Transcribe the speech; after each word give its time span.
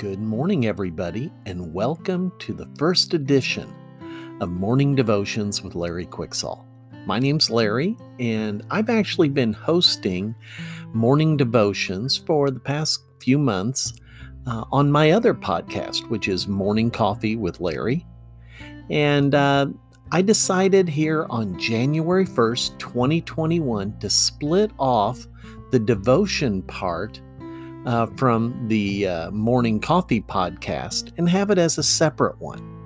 Good 0.00 0.22
morning, 0.22 0.64
everybody, 0.64 1.30
and 1.44 1.74
welcome 1.74 2.32
to 2.38 2.54
the 2.54 2.66
first 2.78 3.12
edition 3.12 3.70
of 4.40 4.48
Morning 4.48 4.94
Devotions 4.94 5.62
with 5.62 5.74
Larry 5.74 6.06
Quicksall. 6.06 6.64
My 7.04 7.18
name's 7.18 7.50
Larry, 7.50 7.98
and 8.18 8.64
I've 8.70 8.88
actually 8.88 9.28
been 9.28 9.52
hosting 9.52 10.34
morning 10.94 11.36
devotions 11.36 12.16
for 12.16 12.50
the 12.50 12.60
past 12.60 13.02
few 13.20 13.38
months 13.38 13.92
uh, 14.46 14.64
on 14.72 14.90
my 14.90 15.10
other 15.10 15.34
podcast, 15.34 16.08
which 16.08 16.28
is 16.28 16.48
Morning 16.48 16.90
Coffee 16.90 17.36
with 17.36 17.60
Larry. 17.60 18.06
And 18.88 19.34
uh, 19.34 19.66
I 20.12 20.22
decided 20.22 20.88
here 20.88 21.26
on 21.28 21.58
January 21.58 22.24
1st, 22.24 22.78
2021, 22.78 23.98
to 23.98 24.08
split 24.08 24.70
off 24.78 25.26
the 25.72 25.78
devotion 25.78 26.62
part 26.62 27.20
uh, 27.86 28.06
from 28.16 28.68
the 28.68 29.06
uh, 29.06 29.30
Morning 29.30 29.80
Coffee 29.80 30.20
podcast 30.20 31.12
and 31.16 31.28
have 31.28 31.50
it 31.50 31.58
as 31.58 31.78
a 31.78 31.82
separate 31.82 32.38
one. 32.40 32.76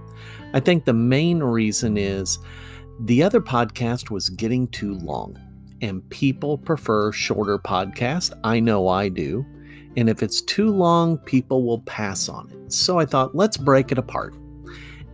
I 0.52 0.60
think 0.60 0.84
the 0.84 0.92
main 0.92 1.40
reason 1.40 1.96
is 1.96 2.38
the 3.00 3.22
other 3.22 3.40
podcast 3.40 4.10
was 4.10 4.28
getting 4.28 4.68
too 4.68 4.94
long, 4.94 5.38
and 5.80 6.08
people 6.10 6.58
prefer 6.58 7.10
shorter 7.10 7.58
podcasts. 7.58 8.32
I 8.44 8.60
know 8.60 8.88
I 8.88 9.08
do. 9.08 9.44
And 9.96 10.08
if 10.08 10.22
it's 10.22 10.40
too 10.40 10.70
long, 10.70 11.18
people 11.18 11.64
will 11.64 11.80
pass 11.80 12.28
on 12.28 12.50
it. 12.50 12.72
So 12.72 12.98
I 12.98 13.06
thought, 13.06 13.34
let's 13.34 13.56
break 13.56 13.92
it 13.92 13.98
apart. 13.98 14.34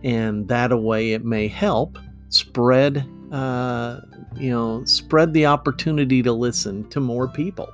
And 0.03 0.47
that 0.47 0.71
a 0.71 0.77
way 0.77 1.13
it 1.13 1.23
may 1.23 1.47
help 1.47 1.99
spread, 2.29 3.07
uh, 3.31 4.01
you 4.35 4.49
know, 4.49 4.83
spread 4.85 5.33
the 5.33 5.45
opportunity 5.45 6.23
to 6.23 6.31
listen 6.31 6.87
to 6.89 6.99
more 6.99 7.27
people. 7.27 7.69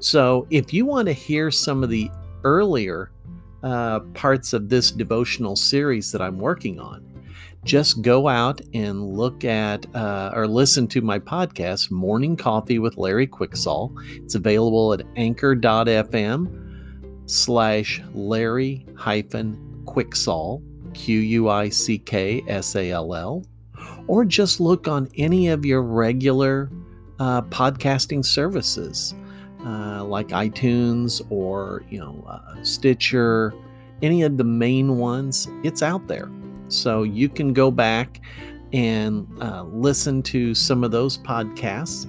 So 0.00 0.46
if 0.50 0.72
you 0.72 0.86
want 0.86 1.06
to 1.06 1.12
hear 1.12 1.50
some 1.50 1.82
of 1.82 1.90
the 1.90 2.10
earlier 2.44 3.10
uh, 3.62 4.00
parts 4.14 4.52
of 4.52 4.68
this 4.68 4.90
devotional 4.90 5.56
series 5.56 6.12
that 6.12 6.22
I'm 6.22 6.38
working 6.38 6.78
on, 6.78 7.04
just 7.64 8.02
go 8.02 8.28
out 8.28 8.60
and 8.72 9.16
look 9.16 9.44
at 9.44 9.84
uh, 9.94 10.30
or 10.34 10.46
listen 10.46 10.86
to 10.88 11.00
my 11.00 11.18
podcast, 11.18 11.90
Morning 11.90 12.36
Coffee 12.36 12.78
with 12.78 12.96
Larry 12.96 13.26
Quicksall. 13.26 13.92
It's 14.22 14.36
available 14.36 14.92
at 14.92 15.02
anchor.fm 15.16 16.64
slash 17.26 18.00
Larry 18.14 18.86
hyphen 18.96 19.82
Quicksall, 19.84 20.62
Q 20.94 21.18
U 21.18 21.48
I 21.48 21.68
C 21.68 21.98
K 21.98 22.42
S 22.46 22.74
A 22.76 22.90
L 22.90 23.14
L, 23.14 23.44
or 24.06 24.24
just 24.24 24.60
look 24.60 24.88
on 24.88 25.08
any 25.16 25.48
of 25.48 25.66
your 25.66 25.82
regular 25.82 26.70
uh, 27.18 27.42
podcasting 27.42 28.24
services 28.24 29.14
like 30.08 30.28
iTunes 30.28 31.24
or 31.30 31.84
you 31.88 31.98
know 31.98 32.24
uh, 32.26 32.62
Stitcher, 32.62 33.54
any 34.02 34.22
of 34.22 34.36
the 34.36 34.44
main 34.44 34.98
ones. 34.98 35.48
It's 35.62 35.82
out 35.82 36.06
there, 36.08 36.30
so 36.68 37.02
you 37.02 37.28
can 37.28 37.52
go 37.52 37.70
back 37.70 38.20
and 38.72 39.26
uh, 39.40 39.62
listen 39.64 40.22
to 40.22 40.54
some 40.54 40.84
of 40.84 40.90
those 40.90 41.18
podcasts, 41.18 42.06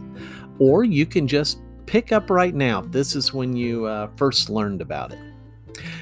or 0.60 0.84
you 0.84 1.06
can 1.06 1.28
just 1.28 1.60
pick 1.86 2.12
up 2.12 2.30
right 2.30 2.54
now. 2.54 2.82
This 2.82 3.16
is 3.16 3.34
when 3.34 3.56
you 3.56 3.86
uh, 3.86 4.10
first 4.16 4.50
learned 4.50 4.82
about 4.82 5.14
it. 5.14 5.20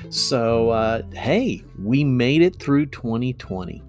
So, 0.10 0.70
uh, 0.70 1.02
hey, 1.14 1.64
we 1.80 2.04
made 2.04 2.42
it 2.42 2.58
through 2.60 2.88
2020. 2.88 3.84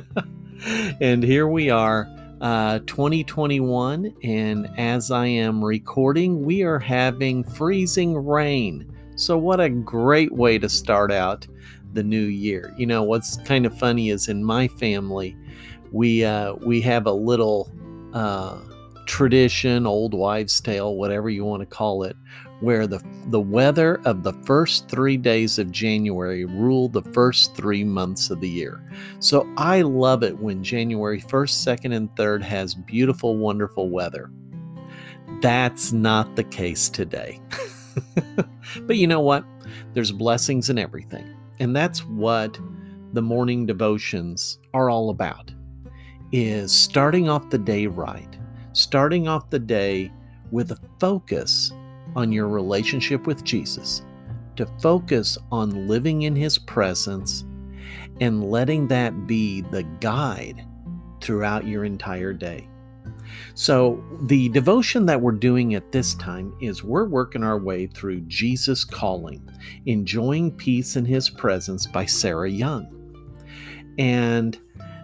and 1.00 1.22
here 1.22 1.46
we 1.46 1.70
are 1.70 2.08
uh, 2.40 2.80
2021. 2.80 4.14
And 4.22 4.68
as 4.78 5.10
I 5.10 5.26
am 5.26 5.64
recording, 5.64 6.44
we 6.44 6.62
are 6.62 6.78
having 6.78 7.44
freezing 7.44 8.16
rain. 8.16 8.92
So, 9.16 9.36
what 9.36 9.60
a 9.60 9.68
great 9.68 10.32
way 10.32 10.58
to 10.58 10.68
start 10.68 11.10
out 11.10 11.46
the 11.92 12.02
new 12.02 12.24
year. 12.24 12.74
You 12.76 12.86
know, 12.86 13.02
what's 13.02 13.36
kind 13.38 13.66
of 13.66 13.76
funny 13.78 14.10
is 14.10 14.28
in 14.28 14.44
my 14.44 14.68
family, 14.68 15.36
we 15.92 16.24
uh, 16.24 16.54
we 16.54 16.80
have 16.82 17.06
a 17.06 17.12
little 17.12 17.70
uh, 18.12 18.60
tradition, 19.06 19.86
old 19.86 20.14
wives' 20.14 20.60
tale, 20.60 20.94
whatever 20.94 21.30
you 21.30 21.44
want 21.44 21.60
to 21.60 21.66
call 21.66 22.04
it, 22.04 22.16
where 22.60 22.86
the, 22.86 23.02
the 23.26 23.40
weather 23.40 24.00
of 24.04 24.22
the 24.22 24.32
first 24.44 24.88
three 24.88 25.16
days 25.16 25.58
of 25.58 25.70
January 25.70 26.44
rule 26.44 26.88
the 26.88 27.02
first 27.12 27.54
three 27.54 27.84
months 27.84 28.30
of 28.30 28.40
the 28.40 28.48
year. 28.48 28.82
So 29.20 29.48
I 29.56 29.82
love 29.82 30.22
it 30.22 30.38
when 30.38 30.64
January 30.64 31.20
1st, 31.20 31.80
2nd, 31.80 31.94
and 31.94 32.14
3rd 32.16 32.42
has 32.42 32.74
beautiful, 32.74 33.36
wonderful 33.36 33.90
weather. 33.90 34.30
That's 35.40 35.92
not 35.92 36.34
the 36.34 36.44
case 36.44 36.88
today. 36.88 37.40
but 38.82 38.96
you 38.96 39.06
know 39.06 39.20
what? 39.20 39.44
There's 39.94 40.10
blessings 40.10 40.68
in 40.68 40.78
everything. 40.78 41.36
And 41.60 41.76
that's 41.76 42.04
what 42.04 42.58
the 43.12 43.22
morning 43.22 43.66
devotions 43.66 44.58
are 44.74 44.90
all 44.90 45.10
about 45.10 45.52
is 46.30 46.72
starting 46.72 47.28
off 47.28 47.48
the 47.50 47.58
day 47.58 47.86
right. 47.86 48.36
Starting 48.72 49.28
off 49.28 49.48
the 49.50 49.58
day 49.58 50.12
with 50.50 50.72
a 50.72 50.78
focus 51.00 51.72
on 52.18 52.32
your 52.32 52.48
relationship 52.48 53.28
with 53.28 53.44
Jesus, 53.44 54.02
to 54.56 54.66
focus 54.82 55.38
on 55.52 55.86
living 55.86 56.22
in 56.22 56.34
His 56.34 56.58
presence 56.58 57.44
and 58.20 58.50
letting 58.50 58.88
that 58.88 59.28
be 59.28 59.60
the 59.60 59.84
guide 60.00 60.66
throughout 61.20 61.64
your 61.64 61.84
entire 61.84 62.32
day. 62.32 62.68
So, 63.54 64.02
the 64.22 64.48
devotion 64.48 65.06
that 65.06 65.20
we're 65.20 65.30
doing 65.30 65.74
at 65.74 65.92
this 65.92 66.14
time 66.14 66.52
is 66.60 66.82
we're 66.82 67.04
working 67.04 67.44
our 67.44 67.58
way 67.58 67.86
through 67.86 68.22
Jesus 68.22 68.84
Calling, 68.84 69.48
Enjoying 69.86 70.50
Peace 70.50 70.96
in 70.96 71.04
His 71.04 71.30
Presence 71.30 71.86
by 71.86 72.04
Sarah 72.04 72.50
Young. 72.50 72.88
And 73.96 74.58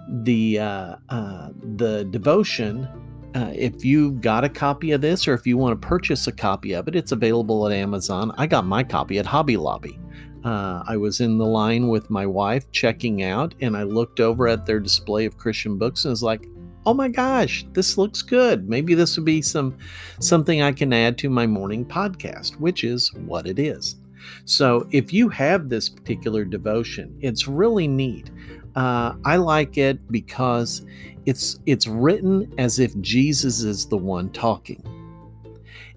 the 0.09 0.59
uh, 0.59 0.97
uh, 1.11 1.51
the 1.77 2.05
devotion 2.11 2.89
uh, 3.35 3.51
if 3.53 3.85
you've 3.85 4.21
got 4.21 4.45
a 4.45 4.49
copy 4.49 4.93
of 4.93 5.01
this 5.01 5.27
or 5.27 5.35
if 5.35 5.47
you 5.47 5.57
want 5.57 5.81
to 5.81 5.87
purchase 5.89 6.27
a 6.27 6.33
copy 6.33 6.73
of 6.73 6.87
it, 6.87 6.95
it's 6.95 7.13
available 7.13 7.67
at 7.67 7.73
Amazon. 7.73 8.33
I 8.39 8.47
got 8.47 8.65
my 8.65 8.85
copy 8.85 9.19
at 9.19 9.27
Hobby 9.27 9.57
Lobby. 9.57 9.99
Uh, 10.45 10.85
I 10.87 10.97
was 10.97 11.21
in 11.21 11.39
the 11.39 11.47
line 11.47 11.89
with 11.89 12.11
my 12.11 12.27
wife 12.27 12.71
checking 12.71 13.23
out, 13.23 13.55
and 13.61 13.77
I 13.77 13.83
looked 13.83 14.21
over 14.21 14.47
at 14.47 14.67
their 14.67 14.79
display 14.79 15.25
of 15.25 15.39
Christian 15.39 15.79
books 15.79 16.05
and 16.05 16.11
was 16.11 16.23
like, 16.23 16.47
"Oh 16.85 16.93
my 16.93 17.09
gosh, 17.09 17.65
this 17.73 17.97
looks 17.97 18.21
good. 18.21 18.69
Maybe 18.69 18.95
this 18.95 19.17
would 19.17 19.25
be 19.25 19.41
some 19.41 19.77
something 20.21 20.61
I 20.61 20.73
can 20.73 20.93
add 20.93 21.17
to 21.19 21.31
my 21.31 21.47
morning 21.47 21.85
podcast," 21.85 22.61
which 22.61 22.85
is 22.85 23.11
what 23.27 23.47
it 23.47 23.59
is. 23.59 23.97
So, 24.45 24.87
if 24.91 25.13
you 25.13 25.29
have 25.31 25.69
this 25.69 25.89
particular 25.89 26.45
devotion, 26.45 27.17
it's 27.21 27.49
really 27.49 27.89
neat. 27.89 28.31
Uh, 28.75 29.15
I 29.25 29.37
like 29.37 29.79
it 29.79 30.11
because 30.11 30.85
it's 31.27 31.59
it's 31.67 31.87
written 31.87 32.53
as 32.59 32.79
if 32.79 32.99
Jesus 33.01 33.63
is 33.63 33.87
the 33.87 33.97
one 33.97 34.31
talking. 34.31 34.83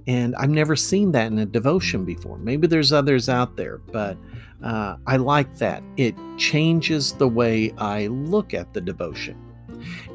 And 0.07 0.35
I've 0.37 0.49
never 0.49 0.75
seen 0.75 1.11
that 1.11 1.27
in 1.27 1.39
a 1.39 1.45
devotion 1.45 2.05
before. 2.05 2.37
Maybe 2.37 2.65
there's 2.65 2.93
others 2.93 3.27
out 3.27 3.57
there, 3.57 3.79
but 3.79 4.17
uh, 4.63 4.95
I 5.05 5.17
like 5.17 5.57
that. 5.57 5.83
It 5.97 6.15
changes 6.37 7.11
the 7.13 7.27
way 7.27 7.73
I 7.77 8.07
look 8.07 8.53
at 8.53 8.73
the 8.73 8.79
devotion. 8.79 9.37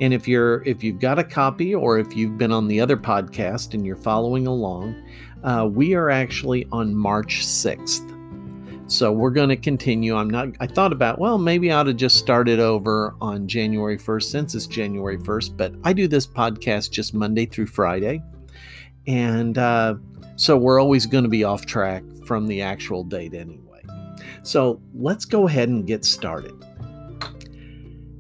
And 0.01 0.15
if 0.15 0.27
you're 0.27 0.62
if 0.65 0.83
you've 0.83 0.99
got 0.99 1.19
a 1.19 1.25
copy, 1.25 1.75
or 1.75 1.99
if 1.99 2.17
you've 2.17 2.39
been 2.39 2.53
on 2.53 2.69
the 2.69 2.81
other 2.81 2.97
podcast 2.97 3.75
and 3.75 3.84
you're 3.84 3.97
following 3.97 4.47
along, 4.47 4.95
uh, 5.45 5.69
we 5.71 5.95
are 5.95 6.11
actually 6.11 6.67
on 6.72 6.95
March 6.95 7.45
6th. 7.45 8.09
So 8.92 9.10
we're 9.10 9.30
going 9.30 9.48
to 9.48 9.56
continue. 9.56 10.14
I'm 10.14 10.28
not, 10.28 10.48
I 10.60 10.66
thought 10.66 10.92
about, 10.92 11.19
well, 11.19 11.38
maybe 11.38 11.72
I 11.72 11.80
ought 11.80 11.84
to 11.84 11.94
just 11.94 12.19
start 12.19 12.47
it 12.47 12.58
over 12.58 13.14
on 13.22 13.48
January 13.48 13.97
1st 13.97 14.25
since 14.25 14.54
it's 14.54 14.66
January 14.66 15.16
1st, 15.16 15.56
but 15.56 15.72
I 15.82 15.94
do 15.94 16.06
this 16.06 16.27
podcast 16.27 16.91
just 16.91 17.15
Monday 17.15 17.47
through 17.47 17.68
Friday. 17.68 18.22
And 19.06 19.56
uh, 19.56 19.94
so 20.36 20.59
we're 20.59 20.78
always 20.78 21.06
going 21.06 21.24
to 21.24 21.30
be 21.30 21.42
off 21.42 21.65
track 21.65 22.04
from 22.27 22.47
the 22.47 22.60
actual 22.60 23.03
date 23.03 23.33
anyway. 23.33 23.80
So 24.42 24.78
let's 24.92 25.24
go 25.24 25.48
ahead 25.48 25.71
and 25.71 25.86
get 25.86 26.04
started. 26.04 26.53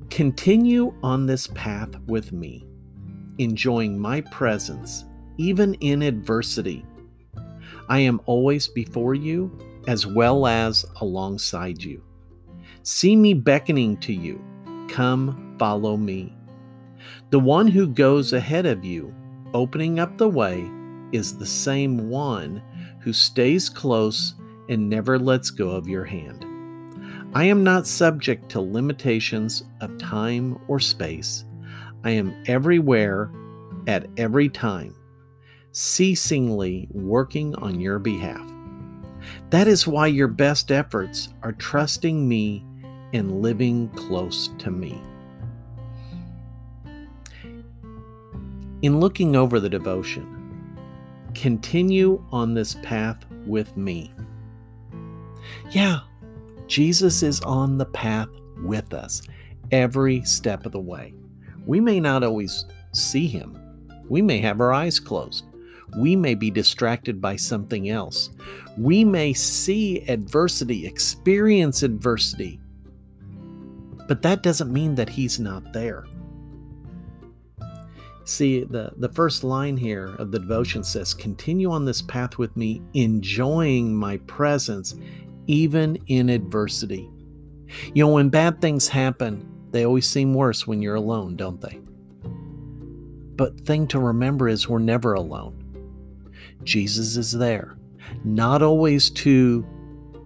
Continue 0.08 0.94
on 1.02 1.26
this 1.26 1.48
path 1.48 1.90
with 2.06 2.32
me, 2.32 2.64
enjoying 3.36 3.98
my 3.98 4.22
presence, 4.22 5.04
even 5.36 5.74
in 5.74 6.00
adversity. 6.00 6.82
I 7.90 7.98
am 7.98 8.22
always 8.24 8.68
before 8.68 9.14
you 9.14 9.54
as 9.86 10.06
well 10.06 10.46
as 10.46 10.84
alongside 11.00 11.82
you. 11.82 12.02
See 12.82 13.16
me 13.16 13.34
beckoning 13.34 13.96
to 13.98 14.12
you. 14.12 14.42
Come, 14.88 15.56
follow 15.58 15.96
me. 15.96 16.36
The 17.30 17.40
one 17.40 17.66
who 17.66 17.86
goes 17.86 18.32
ahead 18.32 18.66
of 18.66 18.84
you, 18.84 19.14
opening 19.54 19.98
up 19.98 20.18
the 20.18 20.28
way, 20.28 20.70
is 21.12 21.36
the 21.36 21.46
same 21.46 22.08
one 22.08 22.62
who 23.00 23.12
stays 23.12 23.68
close 23.68 24.34
and 24.68 24.88
never 24.88 25.18
lets 25.18 25.50
go 25.50 25.70
of 25.70 25.88
your 25.88 26.04
hand. 26.04 26.46
I 27.34 27.44
am 27.44 27.64
not 27.64 27.86
subject 27.86 28.50
to 28.50 28.60
limitations 28.60 29.62
of 29.80 29.96
time 29.98 30.58
or 30.68 30.78
space. 30.78 31.44
I 32.04 32.10
am 32.10 32.34
everywhere 32.46 33.32
at 33.86 34.06
every 34.16 34.48
time, 34.48 34.94
ceasingly 35.72 36.88
working 36.90 37.54
on 37.56 37.80
your 37.80 37.98
behalf. 37.98 38.46
That 39.50 39.68
is 39.68 39.86
why 39.86 40.08
your 40.08 40.28
best 40.28 40.70
efforts 40.70 41.28
are 41.42 41.52
trusting 41.52 42.28
me 42.28 42.64
and 43.12 43.42
living 43.42 43.88
close 43.90 44.48
to 44.58 44.70
me. 44.70 45.00
In 48.82 48.98
looking 48.98 49.36
over 49.36 49.60
the 49.60 49.68
devotion, 49.68 50.26
continue 51.34 52.24
on 52.32 52.54
this 52.54 52.74
path 52.82 53.24
with 53.46 53.76
me. 53.76 54.12
Yeah, 55.70 56.00
Jesus 56.66 57.22
is 57.22 57.40
on 57.42 57.78
the 57.78 57.86
path 57.86 58.28
with 58.58 58.92
us 58.92 59.22
every 59.70 60.22
step 60.24 60.66
of 60.66 60.72
the 60.72 60.80
way. 60.80 61.14
We 61.66 61.80
may 61.80 62.00
not 62.00 62.24
always 62.24 62.66
see 62.92 63.26
him, 63.26 63.58
we 64.08 64.20
may 64.20 64.38
have 64.38 64.60
our 64.60 64.72
eyes 64.72 64.98
closed. 64.98 65.44
We 65.96 66.16
may 66.16 66.34
be 66.34 66.50
distracted 66.50 67.20
by 67.20 67.36
something 67.36 67.88
else. 67.90 68.30
We 68.78 69.04
may 69.04 69.32
see 69.32 70.00
adversity, 70.08 70.86
experience 70.86 71.82
adversity, 71.82 72.60
but 74.08 74.22
that 74.22 74.42
doesn't 74.42 74.72
mean 74.72 74.94
that 74.96 75.08
He's 75.08 75.38
not 75.38 75.72
there. 75.72 76.06
See, 78.24 78.64
the, 78.64 78.92
the 78.96 79.08
first 79.08 79.42
line 79.42 79.76
here 79.76 80.14
of 80.18 80.30
the 80.30 80.38
devotion 80.38 80.84
says, 80.84 81.12
Continue 81.12 81.70
on 81.70 81.84
this 81.84 82.02
path 82.02 82.38
with 82.38 82.56
me, 82.56 82.80
enjoying 82.94 83.94
my 83.94 84.18
presence, 84.18 84.94
even 85.46 85.96
in 86.06 86.28
adversity. 86.28 87.10
You 87.94 88.04
know, 88.04 88.12
when 88.12 88.28
bad 88.28 88.60
things 88.60 88.88
happen, 88.88 89.48
they 89.70 89.84
always 89.84 90.08
seem 90.08 90.34
worse 90.34 90.66
when 90.66 90.82
you're 90.82 90.94
alone, 90.94 91.36
don't 91.36 91.60
they? 91.60 91.80
But 93.36 93.60
thing 93.60 93.86
to 93.88 93.98
remember 93.98 94.48
is 94.48 94.68
we're 94.68 94.78
never 94.78 95.14
alone. 95.14 95.61
Jesus 96.64 97.16
is 97.16 97.32
there, 97.32 97.76
not 98.24 98.62
always 98.62 99.10
to 99.10 99.66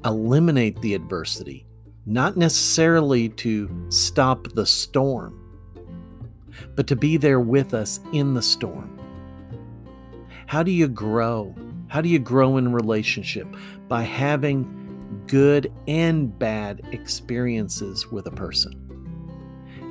eliminate 0.05 0.81
the 0.81 0.95
adversity, 0.95 1.67
not 2.07 2.37
necessarily 2.37 3.29
to 3.31 3.87
stop 3.89 4.49
the 4.55 4.67
storm, 4.67 5.43
but 6.75 6.87
to 6.87 6.97
be 6.97 7.17
there 7.17 7.41
with 7.41 7.75
us 7.75 8.01
in 8.13 8.35
the 8.35 8.43
storm. 8.43 8.99
How 10.47 10.63
do 10.63 10.71
you 10.71 10.89
grow? 10.89 11.55
How 11.89 12.01
do 12.01 12.09
you 12.09 12.19
grow 12.19 12.57
in 12.57 12.73
relationship? 12.73 13.49
By 13.89 14.03
having 14.03 14.73
good 15.27 15.73
and 15.87 16.37
bad 16.39 16.83
experiences 16.93 18.11
with 18.11 18.27
a 18.27 18.31
person. 18.31 18.83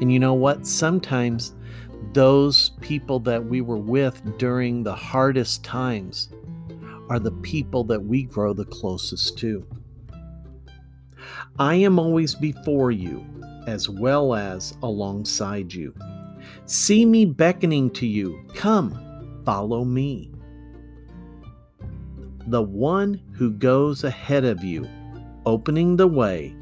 And 0.02 0.12
you 0.12 0.20
know 0.20 0.34
what? 0.34 0.66
Sometimes 0.66 1.54
those 2.14 2.72
people 2.86 3.20
that 3.20 3.44
we 3.44 3.62
were 3.62 3.80
with 3.80 4.38
during 4.38 4.84
the 4.84 4.94
hardest 4.94 5.64
times 5.64 6.30
are 7.10 7.18
the 7.18 7.32
people 7.32 7.84
that 7.84 8.00
we 8.00 8.22
grow 8.22 8.54
the 8.54 8.66
closest 8.66 9.40
to. 9.40 9.66
I 11.58 11.74
am 11.74 11.98
always 11.98 12.36
before 12.36 12.92
you 12.92 13.26
as 13.66 13.90
well 13.90 14.36
as 14.36 14.78
alongside 14.84 15.74
you. 15.74 15.96
See 16.68 17.08
me 17.08 17.26
beckoning 17.26 17.90
to 17.92 18.06
you. 18.06 18.40
Come, 18.54 19.42
follow 19.44 19.84
me. 19.84 20.32
The 22.46 22.62
one 22.62 23.20
who 23.32 23.50
goes 23.50 24.04
ahead 24.04 24.46
of 24.46 24.64
you, 24.64 24.88
opening 25.48 25.96
the 25.96 26.08
way, 26.08 26.56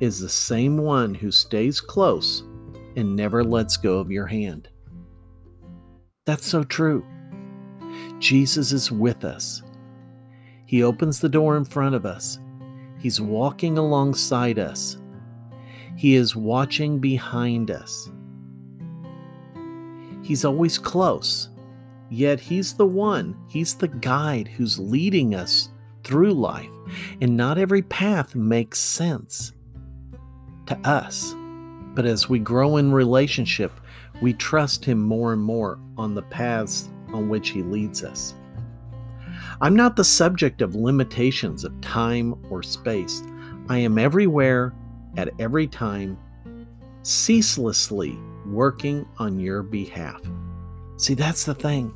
is 0.00 0.18
the 0.18 0.30
same 0.30 0.78
one 0.78 1.14
who 1.14 1.30
stays 1.30 1.78
close 1.78 2.42
and 2.96 3.14
never 3.14 3.44
lets 3.44 3.76
go 3.76 3.98
of 3.98 4.10
your 4.10 4.26
hand. 4.26 4.70
That's 6.28 6.46
so 6.46 6.62
true. 6.62 7.06
Jesus 8.18 8.70
is 8.70 8.92
with 8.92 9.24
us. 9.24 9.62
He 10.66 10.82
opens 10.82 11.20
the 11.20 11.28
door 11.30 11.56
in 11.56 11.64
front 11.64 11.94
of 11.94 12.04
us. 12.04 12.38
He's 12.98 13.18
walking 13.18 13.78
alongside 13.78 14.58
us. 14.58 14.98
He 15.96 16.16
is 16.16 16.36
watching 16.36 16.98
behind 16.98 17.70
us. 17.70 18.10
He's 20.22 20.44
always 20.44 20.76
close, 20.76 21.48
yet 22.10 22.40
He's 22.40 22.74
the 22.74 22.84
one, 22.84 23.34
He's 23.48 23.72
the 23.72 23.88
guide 23.88 24.48
who's 24.48 24.78
leading 24.78 25.34
us 25.34 25.70
through 26.04 26.34
life. 26.34 26.68
And 27.22 27.38
not 27.38 27.56
every 27.56 27.80
path 27.80 28.34
makes 28.34 28.78
sense 28.78 29.54
to 30.66 30.78
us. 30.86 31.34
But 31.94 32.04
as 32.04 32.28
we 32.28 32.38
grow 32.38 32.76
in 32.76 32.92
relationship, 32.92 33.72
we 34.20 34.32
trust 34.32 34.84
Him 34.84 35.02
more 35.02 35.32
and 35.32 35.42
more 35.42 35.78
on 35.96 36.14
the 36.14 36.22
paths 36.22 36.88
on 37.12 37.28
which 37.28 37.50
He 37.50 37.62
leads 37.62 38.04
us. 38.04 38.34
I'm 39.60 39.74
not 39.74 39.96
the 39.96 40.04
subject 40.04 40.62
of 40.62 40.74
limitations 40.74 41.64
of 41.64 41.80
time 41.80 42.34
or 42.50 42.62
space. 42.62 43.22
I 43.68 43.78
am 43.78 43.98
everywhere, 43.98 44.74
at 45.16 45.32
every 45.38 45.66
time, 45.66 46.18
ceaselessly 47.02 48.18
working 48.46 49.06
on 49.18 49.38
your 49.38 49.62
behalf. 49.62 50.20
See, 50.96 51.14
that's 51.14 51.44
the 51.44 51.54
thing. 51.54 51.94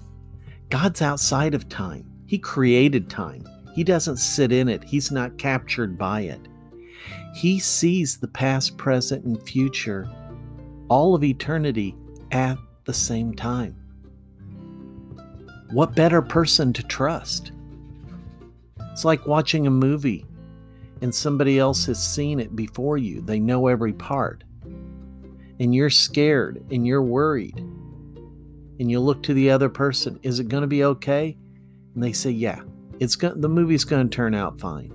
God's 0.71 1.03
outside 1.03 1.55
of 1.55 1.69
time, 1.69 2.11
He 2.27 2.39
created 2.39 3.11
time. 3.11 3.47
He 3.75 3.85
doesn't 3.85 4.19
sit 4.19 4.53
in 4.53 4.69
it, 4.69 4.85
He's 4.85 5.11
not 5.11 5.39
captured 5.39 5.99
by 5.99 6.23
it. 6.23 6.41
He 7.35 7.59
sees 7.59 8.19
the 8.19 8.29
past, 8.29 8.77
present, 8.77 9.25
and 9.25 9.43
future, 9.43 10.09
all 10.89 11.15
of 11.15 11.25
eternity 11.25 11.97
at 12.33 12.59
the 12.85 12.95
same 12.95 13.35
time. 13.35 13.77
What 15.71 15.95
better 15.95 16.21
person 16.21 16.73
to 16.73 16.83
trust? 16.83 17.53
It's 18.91 19.05
like 19.05 19.27
watching 19.27 19.67
a 19.67 19.71
movie 19.71 20.27
and 21.01 21.15
somebody 21.15 21.59
else 21.59 21.87
has 21.87 22.03
seen 22.03 22.41
it 22.41 22.55
before 22.55 22.99
you. 22.99 23.21
They 23.21 23.41
know 23.41 23.69
every 23.69 23.93
part. 23.93 24.45
And 25.61 25.75
you're 25.75 25.91
scared 25.91 26.65
and 26.71 26.87
you're 26.87 27.03
worried. 27.03 27.59
And 27.59 28.91
you 28.91 29.01
look 29.01 29.23
to 29.25 29.35
the 29.35 29.51
other 29.51 29.69
person, 29.69 30.19
is 30.23 30.41
it 30.41 30.49
going 30.49 30.63
to 30.63 30.67
be 30.67 30.85
okay? 30.85 31.37
And 31.95 32.03
they 32.03 32.13
say, 32.13 32.31
"Yeah, 32.31 32.63
it's 32.99 33.17
the 33.17 33.49
movie's 33.49 33.85
going 33.85 34.09
to 34.09 34.15
turn 34.15 34.35
out 34.35 34.59
fine." 34.59 34.93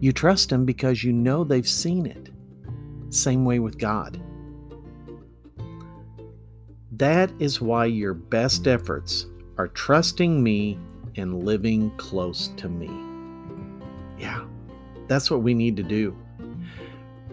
You 0.00 0.12
trust 0.12 0.50
them 0.50 0.64
because 0.64 1.04
you 1.04 1.12
know 1.12 1.44
they've 1.44 1.68
seen 1.68 2.06
it. 2.06 2.30
Same 3.10 3.44
way 3.44 3.58
with 3.58 3.78
God. 3.78 4.20
That 7.00 7.32
is 7.38 7.62
why 7.62 7.86
your 7.86 8.12
best 8.12 8.66
efforts 8.66 9.24
are 9.56 9.68
trusting 9.68 10.42
me 10.42 10.78
and 11.16 11.46
living 11.46 11.90
close 11.96 12.48
to 12.58 12.68
me. 12.68 12.90
Yeah, 14.18 14.44
that's 15.08 15.30
what 15.30 15.40
we 15.40 15.54
need 15.54 15.78
to 15.78 15.82
do. 15.82 16.14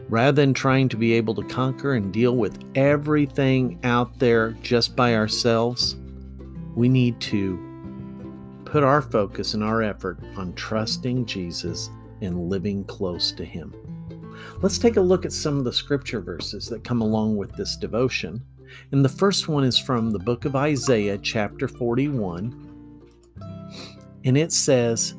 Rather 0.07 0.31
than 0.31 0.53
trying 0.53 0.87
to 0.87 0.95
be 0.95 1.11
able 1.11 1.35
to 1.35 1.43
conquer 1.43 1.95
and 1.95 2.13
deal 2.13 2.37
with 2.37 2.57
everything 2.75 3.77
out 3.83 4.17
there 4.19 4.51
just 4.61 4.95
by 4.95 5.15
ourselves, 5.15 5.97
we 6.73 6.87
need 6.87 7.19
to 7.19 7.59
put 8.63 8.85
our 8.85 9.01
focus 9.01 9.53
and 9.53 9.65
our 9.65 9.83
effort 9.83 10.17
on 10.37 10.53
trusting 10.53 11.25
Jesus 11.25 11.89
and 12.21 12.47
living 12.49 12.85
close 12.85 13.33
to 13.33 13.43
Him. 13.43 13.75
Let's 14.61 14.77
take 14.77 14.95
a 14.95 15.01
look 15.01 15.25
at 15.25 15.33
some 15.33 15.57
of 15.57 15.65
the 15.65 15.73
scripture 15.73 16.21
verses 16.21 16.67
that 16.67 16.85
come 16.85 17.01
along 17.01 17.35
with 17.35 17.53
this 17.57 17.75
devotion. 17.75 18.41
And 18.91 19.03
the 19.03 19.09
first 19.09 19.47
one 19.47 19.63
is 19.63 19.77
from 19.77 20.11
the 20.11 20.19
book 20.19 20.45
of 20.45 20.55
Isaiah, 20.55 21.17
chapter 21.17 21.67
41. 21.67 22.63
And 24.25 24.37
it 24.37 24.51
says, 24.51 25.15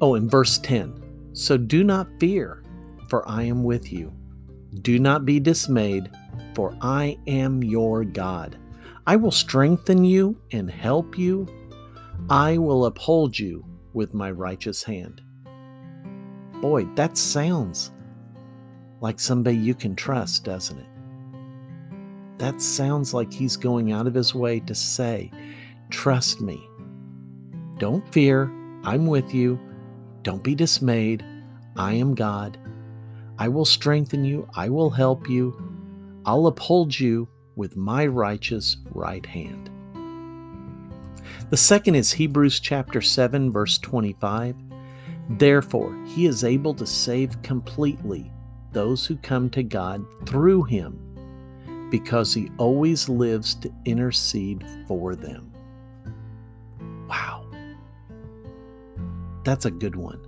oh, 0.00 0.14
in 0.14 0.28
verse 0.28 0.58
10 0.58 1.30
So 1.32 1.56
do 1.56 1.84
not 1.84 2.08
fear, 2.18 2.62
for 3.08 3.28
I 3.28 3.44
am 3.44 3.64
with 3.64 3.92
you. 3.92 4.12
Do 4.80 4.98
not 4.98 5.24
be 5.24 5.38
dismayed, 5.38 6.10
for 6.54 6.76
I 6.80 7.18
am 7.26 7.62
your 7.62 8.04
God. 8.04 8.58
I 9.06 9.16
will 9.16 9.30
strengthen 9.30 10.04
you 10.04 10.40
and 10.52 10.70
help 10.70 11.18
you. 11.18 11.46
I 12.30 12.58
will 12.58 12.86
uphold 12.86 13.38
you 13.38 13.64
with 13.92 14.14
my 14.14 14.30
righteous 14.30 14.82
hand. 14.82 15.20
Boy, 16.60 16.84
that 16.94 17.16
sounds 17.16 17.90
like 19.00 19.18
somebody 19.18 19.56
you 19.56 19.74
can 19.74 19.96
trust, 19.96 20.44
doesn't 20.44 20.78
it? 20.78 20.86
That 22.38 22.60
sounds 22.60 23.14
like 23.14 23.32
he's 23.32 23.56
going 23.56 23.92
out 23.92 24.06
of 24.06 24.14
his 24.14 24.34
way 24.34 24.60
to 24.60 24.74
say, 24.74 25.30
Trust 25.90 26.40
me. 26.40 26.68
Don't 27.78 28.06
fear. 28.12 28.50
I'm 28.84 29.06
with 29.06 29.34
you. 29.34 29.60
Don't 30.22 30.42
be 30.42 30.54
dismayed. 30.54 31.24
I 31.76 31.94
am 31.94 32.14
God. 32.14 32.58
I 33.38 33.48
will 33.48 33.64
strengthen 33.64 34.24
you. 34.24 34.48
I 34.54 34.68
will 34.68 34.90
help 34.90 35.28
you. 35.28 35.56
I'll 36.24 36.46
uphold 36.46 36.98
you 36.98 37.28
with 37.56 37.76
my 37.76 38.06
righteous 38.06 38.76
right 38.92 39.24
hand. 39.26 39.70
The 41.50 41.56
second 41.56 41.96
is 41.96 42.12
Hebrews 42.12 42.60
chapter 42.60 43.00
7 43.00 43.52
verse 43.52 43.78
25. 43.78 44.56
Therefore, 45.30 45.96
he 46.06 46.26
is 46.26 46.44
able 46.44 46.74
to 46.74 46.86
save 46.86 47.40
completely 47.42 48.32
those 48.72 49.06
who 49.06 49.16
come 49.16 49.50
to 49.50 49.62
God 49.62 50.04
through 50.26 50.64
him 50.64 51.11
because 51.92 52.32
he 52.32 52.50
always 52.56 53.06
lives 53.06 53.54
to 53.54 53.70
intercede 53.84 54.64
for 54.88 55.14
them. 55.14 55.52
Wow. 57.06 57.44
That's 59.44 59.66
a 59.66 59.70
good 59.70 59.94
one. 59.94 60.18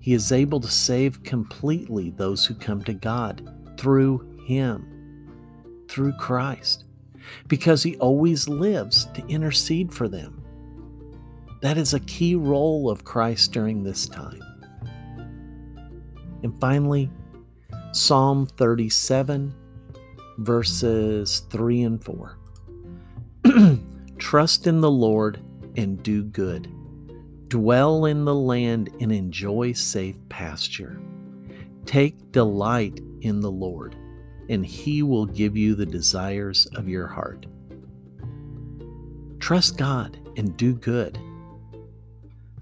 He 0.00 0.14
is 0.14 0.32
able 0.32 0.58
to 0.60 0.68
save 0.68 1.22
completely 1.22 2.12
those 2.12 2.46
who 2.46 2.54
come 2.54 2.82
to 2.84 2.94
God 2.94 3.46
through 3.76 4.42
Him, 4.46 5.28
through 5.86 6.14
Christ, 6.14 6.84
because 7.46 7.82
He 7.82 7.98
always 7.98 8.48
lives 8.48 9.04
to 9.12 9.26
intercede 9.26 9.92
for 9.92 10.08
them. 10.08 10.42
That 11.60 11.76
is 11.76 11.92
a 11.92 12.00
key 12.00 12.36
role 12.36 12.88
of 12.88 13.04
Christ 13.04 13.52
during 13.52 13.82
this 13.82 14.06
time. 14.06 14.40
And 16.42 16.58
finally, 16.58 17.10
Psalm 17.92 18.46
37, 18.46 19.54
verses 20.38 21.40
3 21.50 21.82
and 21.82 22.04
4. 22.04 22.38
Trust 24.18 24.66
in 24.66 24.80
the 24.80 24.90
Lord 24.90 25.40
and 25.76 26.02
do 26.02 26.22
good. 26.24 26.72
Dwell 27.48 28.06
in 28.06 28.24
the 28.24 28.34
land 28.34 28.90
and 29.00 29.12
enjoy 29.12 29.72
safe 29.72 30.16
pasture. 30.28 31.00
Take 31.84 32.32
delight 32.32 33.00
in 33.20 33.40
the 33.40 33.50
Lord, 33.50 33.94
and 34.48 34.66
he 34.66 35.02
will 35.02 35.26
give 35.26 35.56
you 35.56 35.74
the 35.74 35.86
desires 35.86 36.66
of 36.74 36.88
your 36.88 37.06
heart. 37.06 37.46
Trust 39.38 39.78
God 39.78 40.18
and 40.36 40.56
do 40.56 40.74
good. 40.74 41.18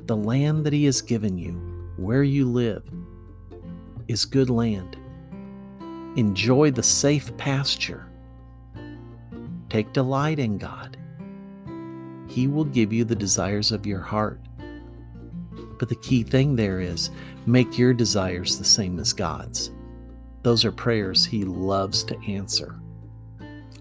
The 0.06 0.16
land 0.16 0.66
that 0.66 0.74
he 0.74 0.84
has 0.84 1.00
given 1.00 1.38
you, 1.38 1.52
where 1.96 2.22
you 2.22 2.44
live, 2.44 2.84
is 4.06 4.26
good 4.26 4.50
land. 4.50 4.98
Enjoy 6.16 6.70
the 6.70 6.82
safe 6.82 7.36
pasture. 7.36 8.06
Take 9.68 9.92
delight 9.92 10.38
in 10.38 10.58
God. 10.58 10.96
He 12.28 12.46
will 12.46 12.64
give 12.64 12.92
you 12.92 13.04
the 13.04 13.16
desires 13.16 13.72
of 13.72 13.84
your 13.84 14.00
heart. 14.00 14.40
But 15.78 15.88
the 15.88 15.96
key 15.96 16.22
thing 16.22 16.54
there 16.54 16.80
is 16.80 17.10
make 17.46 17.76
your 17.76 17.92
desires 17.92 18.58
the 18.58 18.64
same 18.64 19.00
as 19.00 19.12
God's. 19.12 19.72
Those 20.42 20.64
are 20.64 20.70
prayers 20.70 21.24
He 21.24 21.44
loves 21.44 22.04
to 22.04 22.16
answer. 22.28 22.78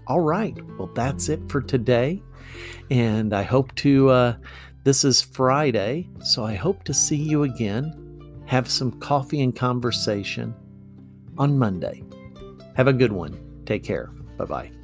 All 0.08 0.20
right, 0.20 0.58
well, 0.76 0.90
that's 0.92 1.28
it 1.28 1.40
for 1.48 1.60
today. 1.62 2.20
And 2.90 3.32
I 3.32 3.44
hope 3.44 3.72
to, 3.76 4.10
uh, 4.10 4.36
this 4.82 5.04
is 5.04 5.22
Friday, 5.22 6.08
so 6.22 6.44
I 6.44 6.54
hope 6.54 6.82
to 6.84 6.94
see 6.94 7.16
you 7.16 7.44
again, 7.44 8.42
have 8.46 8.68
some 8.68 8.98
coffee 8.98 9.40
and 9.42 9.54
conversation 9.54 10.52
on 11.38 11.58
Monday. 11.58 12.02
Have 12.74 12.88
a 12.88 12.92
good 12.92 13.12
one. 13.12 13.62
Take 13.66 13.84
care. 13.84 14.10
Bye 14.36 14.44
bye. 14.44 14.83